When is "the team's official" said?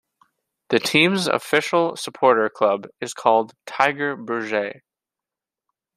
0.69-1.95